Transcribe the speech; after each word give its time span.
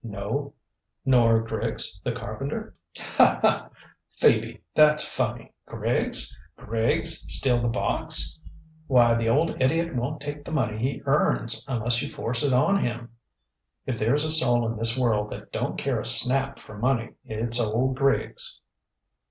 "No." 0.03 0.55
"Nor 1.05 1.41
Griggs 1.43 2.01
the 2.03 2.11
carpenter?" 2.11 2.75
"Haw 2.97 3.39
haw! 3.43 3.69
Phoebe; 4.13 4.63
that's 4.73 5.03
funny. 5.05 5.53
Griggs? 5.67 6.35
Griggs 6.57 7.23
steal 7.31 7.61
the 7.61 7.67
box? 7.67 8.39
Why, 8.87 9.13
the 9.13 9.29
old 9.29 9.61
idiot 9.61 9.95
won't 9.95 10.19
take 10.19 10.43
the 10.43 10.51
money 10.51 10.79
he 10.79 11.03
earns, 11.05 11.63
unless 11.67 12.01
you 12.01 12.11
force 12.11 12.41
it 12.41 12.51
on 12.51 12.79
him. 12.79 13.09
If 13.85 13.99
there's 13.99 14.25
a 14.25 14.31
soul 14.31 14.65
in 14.67 14.75
this 14.75 14.97
world 14.97 15.29
that 15.29 15.51
don't 15.51 15.77
care 15.77 15.99
a 15.99 16.05
snap 16.07 16.57
for 16.59 16.79
money, 16.79 17.13
it's 17.23 17.59
old 17.59 17.95
Griggs." 17.95 18.61